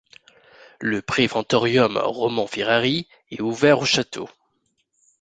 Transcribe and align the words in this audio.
Le 0.79 1.03
préventorium 1.03 1.95
Romans-Ferrari 1.99 3.07
est 3.29 3.39
ouvert 3.41 3.81
au 3.81 3.85
château. 3.85 4.27